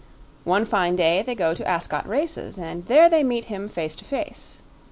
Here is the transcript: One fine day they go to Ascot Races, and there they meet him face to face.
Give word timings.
One 0.45 0.65
fine 0.65 0.95
day 0.95 1.21
they 1.21 1.35
go 1.35 1.53
to 1.53 1.67
Ascot 1.67 2.09
Races, 2.09 2.57
and 2.57 2.87
there 2.87 3.07
they 3.07 3.23
meet 3.23 3.45
him 3.45 3.69
face 3.69 3.93
to 3.97 4.03
face. 4.03 4.63